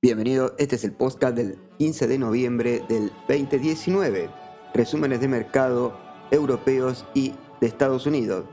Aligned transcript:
Bienvenido, 0.00 0.54
este 0.58 0.76
es 0.76 0.84
el 0.84 0.92
podcast 0.92 1.34
del 1.34 1.58
15 1.78 2.06
de 2.06 2.18
noviembre 2.18 2.84
del 2.88 3.10
2019. 3.26 4.30
Resúmenes 4.72 5.20
de 5.20 5.26
mercado 5.26 5.98
europeos 6.30 7.04
y 7.14 7.34
de 7.60 7.66
Estados 7.66 8.06
Unidos. 8.06 8.44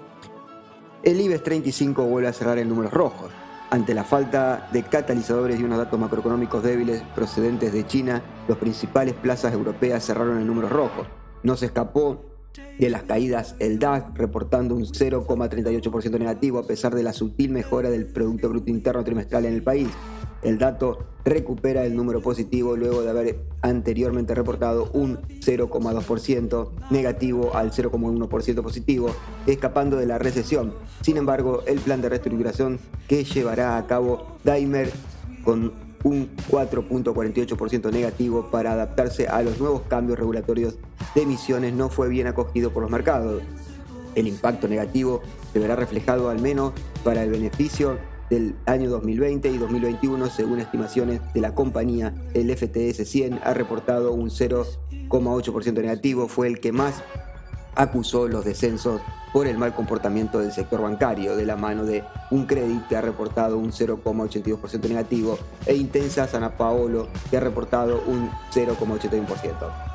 El 1.03 1.21
IBEX 1.21 1.43
35 1.43 2.03
vuelve 2.05 2.29
a 2.29 2.33
cerrar 2.33 2.57
en 2.57 2.69
números 2.69 2.91
rojos. 2.91 3.29
Ante 3.69 3.93
la 3.93 4.03
falta 4.03 4.69
de 4.73 4.81
catalizadores 4.81 5.59
y 5.59 5.63
unos 5.63 5.77
datos 5.77 5.99
macroeconómicos 5.99 6.63
débiles 6.63 7.03
procedentes 7.13 7.71
de 7.71 7.85
China, 7.85 8.23
los 8.47 8.57
principales 8.57 9.13
plazas 9.13 9.53
europeas 9.53 10.03
cerraron 10.03 10.39
en 10.39 10.47
números 10.47 10.71
rojos. 10.71 11.05
No 11.43 11.55
se 11.55 11.67
escapó 11.67 12.25
de 12.79 12.89
las 12.89 13.03
caídas 13.03 13.55
el 13.59 13.77
DAX, 13.77 14.17
reportando 14.17 14.73
un 14.73 14.85
0,38% 14.85 16.17
negativo 16.17 16.57
a 16.57 16.65
pesar 16.65 16.95
de 16.95 17.03
la 17.03 17.13
sutil 17.13 17.51
mejora 17.51 17.91
del 17.91 18.07
Producto 18.07 18.49
Bruto 18.49 18.71
Interno 18.71 19.03
trimestral 19.03 19.45
en 19.45 19.53
el 19.53 19.61
país. 19.61 19.89
El 20.45 20.59
dato 20.59 20.99
recupera 21.25 21.85
el 21.85 21.95
número 21.95 22.21
positivo 22.21 22.77
luego 22.77 23.01
de 23.01 23.09
haber 23.09 23.39
anteriormente 23.63 24.35
reportado 24.35 24.91
un 24.93 25.17
0,2% 25.41 26.69
negativo 26.91 27.55
al 27.55 27.71
0,1% 27.71 28.61
positivo, 28.61 29.09
escapando 29.47 29.97
de 29.97 30.05
la 30.05 30.19
recesión. 30.19 30.75
Sin 31.01 31.17
embargo, 31.17 31.63
el 31.65 31.79
plan 31.79 31.99
de 32.03 32.09
reestructuración 32.09 32.77
que 33.07 33.23
llevará 33.23 33.75
a 33.75 33.87
cabo 33.87 34.37
Daimler 34.43 34.91
con 35.43 35.73
un 36.03 36.29
4.48% 36.51 37.91
negativo 37.91 38.51
para 38.51 38.73
adaptarse 38.73 39.27
a 39.27 39.41
los 39.41 39.59
nuevos 39.59 39.81
cambios 39.87 40.19
regulatorios 40.19 40.77
de 41.15 41.23
emisiones 41.23 41.73
no 41.73 41.89
fue 41.89 42.07
bien 42.07 42.27
acogido 42.27 42.71
por 42.71 42.83
los 42.83 42.91
mercados. 42.91 43.41
El 44.13 44.27
impacto 44.27 44.67
negativo 44.67 45.23
se 45.51 45.57
verá 45.57 45.75
reflejado 45.75 46.29
al 46.29 46.39
menos 46.39 46.73
para 47.03 47.23
el 47.23 47.31
beneficio 47.31 47.97
del 48.29 48.55
año 48.65 48.89
2020 48.89 49.49
y 49.49 49.57
2021, 49.57 50.29
según 50.29 50.59
estimaciones 50.59 51.21
de 51.33 51.41
la 51.41 51.53
compañía, 51.53 52.13
el 52.33 52.55
FTS 52.55 53.07
100 53.07 53.39
ha 53.43 53.53
reportado 53.53 54.13
un 54.13 54.29
0,8% 54.29 55.73
negativo, 55.81 56.27
fue 56.27 56.47
el 56.47 56.59
que 56.59 56.71
más 56.71 57.03
acusó 57.75 58.27
los 58.27 58.45
descensos 58.45 59.01
por 59.33 59.47
el 59.47 59.57
mal 59.57 59.75
comportamiento 59.75 60.39
del 60.39 60.53
sector 60.53 60.81
bancario, 60.81 61.35
de 61.35 61.45
la 61.45 61.57
mano 61.57 61.83
de 61.83 62.03
un 62.31 62.45
crédito 62.45 62.85
que 62.87 62.95
ha 62.95 63.01
reportado 63.01 63.57
un 63.57 63.71
0,82% 63.71 64.87
negativo 64.87 65.37
e 65.65 65.75
Intensa 65.75 66.25
San 66.27 66.49
Paolo 66.53 67.09
que 67.29 67.37
ha 67.37 67.41
reportado 67.41 68.01
un 68.07 68.29
0,81%. 68.53 69.85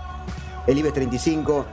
El 0.67 0.79
IBEX 0.79 0.95
35 0.95 1.65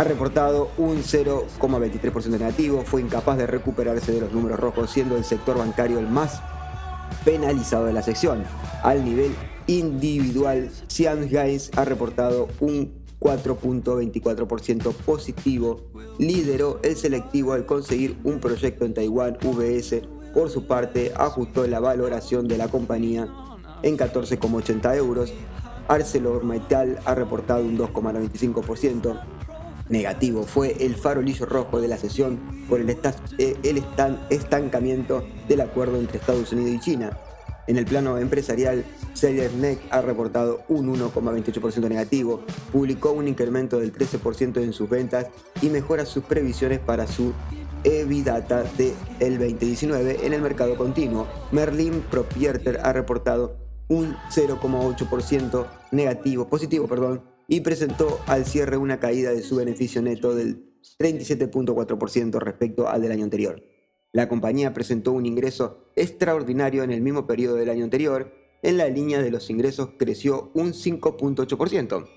ha 0.00 0.04
reportado 0.04 0.70
un 0.78 1.02
0,23% 1.02 2.30
negativo, 2.30 2.82
fue 2.86 3.02
incapaz 3.02 3.36
de 3.36 3.46
recuperarse 3.46 4.12
de 4.12 4.22
los 4.22 4.32
números 4.32 4.58
rojos, 4.58 4.90
siendo 4.90 5.14
el 5.14 5.24
sector 5.24 5.58
bancario 5.58 5.98
el 5.98 6.08
más 6.08 6.40
penalizado 7.22 7.84
de 7.84 7.92
la 7.92 8.00
sección. 8.02 8.44
Al 8.82 9.04
nivel 9.04 9.34
individual, 9.66 10.70
Xian 10.88 11.28
Gains 11.28 11.70
ha 11.76 11.84
reportado 11.84 12.48
un 12.60 12.94
4.24% 13.20 14.94
positivo, 14.94 15.82
lideró 16.18 16.80
el 16.82 16.96
selectivo 16.96 17.52
al 17.52 17.66
conseguir 17.66 18.16
un 18.24 18.40
proyecto 18.40 18.86
en 18.86 18.94
Taiwán, 18.94 19.36
VS, 19.42 20.00
por 20.32 20.48
su 20.48 20.66
parte 20.66 21.12
ajustó 21.14 21.66
la 21.66 21.78
valoración 21.78 22.48
de 22.48 22.56
la 22.56 22.68
compañía 22.68 23.28
en 23.82 23.98
14,80 23.98 24.96
euros. 24.96 25.34
ArcelorMittal 25.88 27.00
ha 27.04 27.14
reportado 27.14 27.64
un 27.64 27.76
2,95%, 27.76 29.20
negativo 29.90 30.44
fue 30.44 30.76
el 30.80 30.94
farolillo 30.94 31.44
rojo 31.44 31.80
de 31.80 31.88
la 31.88 31.98
sesión 31.98 32.38
por 32.68 32.80
el, 32.80 32.88
eh, 33.38 33.56
estancamiento 34.30 35.24
del 35.48 35.60
acuerdo 35.60 35.98
entre 35.98 36.18
Estados 36.18 36.52
Unidos 36.52 36.72
y 36.72 36.80
China. 36.80 37.18
En 37.66 37.76
el 37.76 37.84
plano 37.84 38.18
empresarial, 38.18 38.84
Neck 39.58 39.80
ha 39.90 40.00
reportado 40.00 40.62
un 40.68 40.88
1,28% 40.88 41.88
negativo, 41.88 42.40
publicó 42.72 43.12
un 43.12 43.28
incremento 43.28 43.78
del 43.78 43.92
13% 43.92 44.60
en 44.62 44.72
sus 44.72 44.88
ventas 44.88 45.26
y 45.60 45.68
mejora 45.68 46.06
sus 46.06 46.24
previsiones 46.24 46.80
para 46.80 47.06
su 47.06 47.32
EBITDA 47.84 48.64
de 48.76 48.94
el 49.20 49.38
2019 49.38 50.26
en 50.26 50.32
el 50.32 50.42
mercado 50.42 50.76
continuo. 50.76 51.28
Merlin 51.52 52.02
Propriétaire 52.10 52.80
ha 52.82 52.92
reportado 52.92 53.56
un 53.88 54.16
0,8% 54.30 55.66
negativo, 55.92 56.48
positivo, 56.48 56.86
perdón, 56.86 57.22
y 57.50 57.62
presentó 57.62 58.20
al 58.28 58.46
cierre 58.46 58.76
una 58.76 59.00
caída 59.00 59.32
de 59.32 59.42
su 59.42 59.56
beneficio 59.56 60.00
neto 60.00 60.36
del 60.36 60.72
37.4% 61.00 62.38
respecto 62.38 62.88
al 62.88 63.02
del 63.02 63.10
año 63.10 63.24
anterior. 63.24 63.60
La 64.12 64.28
compañía 64.28 64.72
presentó 64.72 65.10
un 65.10 65.26
ingreso 65.26 65.90
extraordinario 65.96 66.84
en 66.84 66.92
el 66.92 67.00
mismo 67.00 67.26
periodo 67.26 67.56
del 67.56 67.68
año 67.68 67.82
anterior, 67.82 68.32
en 68.62 68.76
la 68.76 68.88
línea 68.88 69.20
de 69.20 69.32
los 69.32 69.50
ingresos 69.50 69.90
creció 69.98 70.52
un 70.54 70.74
5.8%. 70.74 72.08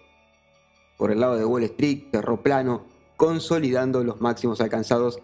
Por 0.99 1.11
el 1.11 1.19
lado 1.19 1.35
de 1.35 1.45
Wall 1.45 1.63
Street 1.63 2.09
cerró 2.11 2.43
plano, 2.43 2.85
consolidando 3.17 4.03
los 4.03 4.21
máximos 4.21 4.61
alcanzados 4.61 5.19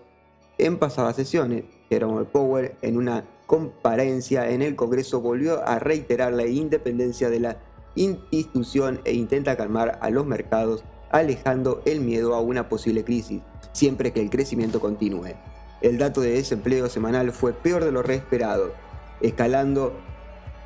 en 0.58 0.80
pasadas 0.80 1.18
sesiones. 1.18 1.66
Jerome 1.88 2.26
Powell 2.26 2.72
en 2.82 2.98
una 2.98 3.30
comparencia 3.46 4.50
en 4.50 4.64
el 4.64 4.76
Congreso 4.76 5.22
volvió 5.22 5.64
a 5.68 5.78
reiterar 5.78 6.34
la 6.34 6.48
independencia 6.48 7.30
de 7.30 7.42
la 7.42 7.69
institución 7.96 9.02
e 9.06 9.14
intenta 9.14 9.58
calmar 9.58 10.00
a 10.02 10.10
los 10.10 10.26
mercados 10.26 10.84
alejando 11.12 11.82
el 11.86 12.02
miedo 12.02 12.36
a 12.36 12.42
una 12.42 12.70
posible 12.70 13.04
crisis, 13.04 13.42
siempre 13.72 14.14
que 14.14 14.22
el 14.22 14.30
crecimiento 14.30 14.80
continúe. 14.80 15.36
El 15.82 15.98
dato 15.98 16.22
de 16.22 16.32
desempleo 16.32 16.90
semanal 16.90 17.32
fue 17.32 17.54
peor 17.54 17.86
de 17.86 17.92
lo 17.92 18.02
esperado, 18.02 18.74
escalando 19.22 19.94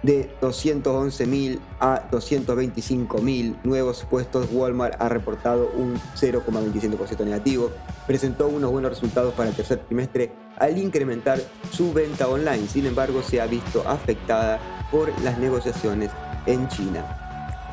de 0.04 0.30
211.000 0.42 1.60
a 1.80 2.10
225.000 2.12 3.64
nuevos 3.64 4.06
puestos, 4.10 4.50
Walmart 4.52 5.02
ha 5.02 5.08
reportado 5.08 5.72
un 5.76 5.96
0,25% 6.16 7.24
negativo. 7.24 7.72
Presentó 8.06 8.48
unos 8.50 8.70
buenos 8.70 8.92
resultados 8.92 9.34
para 9.34 9.50
el 9.50 9.56
tercer 9.56 9.80
trimestre 9.80 10.34
al 10.58 10.78
incrementar 10.78 11.40
su 11.72 11.94
venta 11.94 12.28
online, 12.28 12.68
sin 12.68 12.86
embargo 12.86 13.24
se 13.24 13.40
ha 13.40 13.48
visto 13.48 13.88
afectada 13.88 14.60
por 14.92 15.10
las 15.22 15.40
negociaciones 15.40 16.12
en 16.46 16.68
China. 16.68 17.06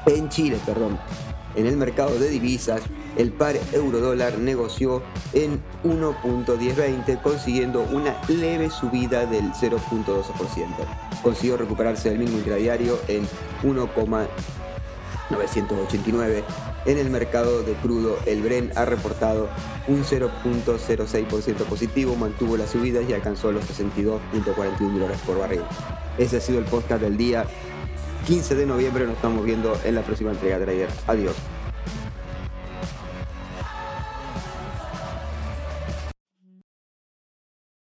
En 0.06 0.28
Chile, 0.28 0.58
perdón. 0.64 0.98
En 1.56 1.66
el 1.66 1.76
mercado 1.76 2.16
de 2.18 2.28
divisas, 2.28 2.80
el 3.16 3.32
par 3.32 3.56
euro-dólar 3.72 4.38
negoció 4.38 5.02
en 5.32 5.60
1.1020, 5.84 7.20
consiguiendo 7.22 7.82
una 7.90 8.14
leve 8.28 8.70
subida 8.70 9.26
del 9.26 9.50
0.12%. 9.52 10.22
Consiguió 11.22 11.56
recuperarse 11.56 12.10
del 12.10 12.20
mismo 12.20 12.38
intradiario 12.38 13.00
en 13.08 13.26
1.989. 13.64 16.44
En 16.86 16.98
el 16.98 17.10
mercado 17.10 17.62
de 17.62 17.74
crudo, 17.74 18.16
el 18.26 18.42
Bren 18.42 18.72
ha 18.76 18.84
reportado 18.84 19.48
un 19.86 20.04
0.06% 20.04 21.54
positivo, 21.64 22.16
mantuvo 22.16 22.56
la 22.56 22.66
subida 22.66 23.02
y 23.02 23.12
alcanzó 23.12 23.52
los 23.52 23.64
62.41 23.64 24.78
dólares 24.78 25.20
por 25.26 25.38
barril. 25.38 25.62
Ese 26.16 26.38
ha 26.38 26.40
sido 26.40 26.58
el 26.58 26.64
podcast 26.64 27.02
del 27.02 27.16
día. 27.16 27.44
15 28.30 28.54
de 28.54 28.64
noviembre 28.64 29.06
nos 29.06 29.16
estamos 29.16 29.44
viendo 29.44 29.76
en 29.84 29.96
la 29.96 30.02
próxima 30.02 30.30
entrega 30.30 30.60
de 30.60 30.64
Trader. 30.64 30.88
Adiós. 31.08 31.34